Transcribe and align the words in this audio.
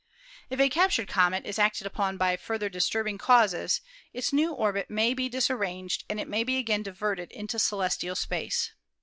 If 0.49 0.59
a 0.59 0.67
captured 0.67 1.07
comet 1.07 1.45
is 1.45 1.59
acted 1.59 1.85
upon 1.85 2.17
by 2.17 2.35
further 2.35 2.69
disturbing 2.69 3.19
causes, 3.19 3.81
its 4.13 4.33
new 4.33 4.51
orbit 4.51 4.89
may 4.89 5.13
be 5.13 5.29
disar 5.29 5.49
COMETS, 5.49 5.59
METEORS 5.59 5.59
AND 5.59 5.59
METEORITES 5.61 5.67
243 5.69 5.69
ranged 5.69 6.03
and 6.09 6.19
it 6.19 6.27
may 6.27 6.43
be 6.43 6.57
again 6.57 6.81
diverted 6.81 7.31
into 7.31 7.59
celestial 7.59 8.15
space. 8.15 8.71